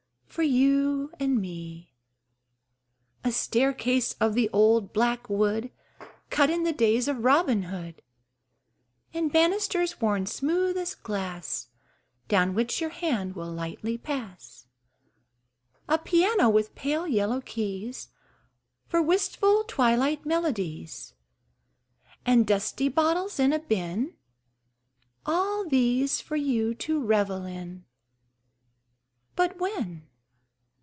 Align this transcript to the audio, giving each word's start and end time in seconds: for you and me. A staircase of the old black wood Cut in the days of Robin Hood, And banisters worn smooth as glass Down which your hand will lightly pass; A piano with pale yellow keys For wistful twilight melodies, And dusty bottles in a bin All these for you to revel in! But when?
for 0.31 0.43
you 0.43 1.11
and 1.19 1.41
me. 1.41 1.93
A 3.21 3.33
staircase 3.33 4.13
of 4.21 4.33
the 4.33 4.49
old 4.53 4.93
black 4.93 5.29
wood 5.29 5.69
Cut 6.29 6.49
in 6.49 6.63
the 6.63 6.71
days 6.71 7.09
of 7.09 7.25
Robin 7.25 7.63
Hood, 7.63 8.01
And 9.13 9.29
banisters 9.29 9.99
worn 9.99 10.25
smooth 10.25 10.77
as 10.77 10.95
glass 10.95 11.67
Down 12.29 12.53
which 12.53 12.79
your 12.79 12.91
hand 12.91 13.35
will 13.35 13.51
lightly 13.51 13.97
pass; 13.97 14.67
A 15.89 15.97
piano 15.97 16.47
with 16.49 16.75
pale 16.75 17.05
yellow 17.05 17.41
keys 17.41 18.07
For 18.87 19.01
wistful 19.01 19.65
twilight 19.67 20.25
melodies, 20.25 21.13
And 22.25 22.47
dusty 22.47 22.87
bottles 22.87 23.37
in 23.37 23.51
a 23.51 23.59
bin 23.59 24.13
All 25.25 25.65
these 25.67 26.21
for 26.21 26.37
you 26.37 26.73
to 26.75 27.03
revel 27.03 27.43
in! 27.45 27.83
But 29.35 29.59
when? 29.59 30.07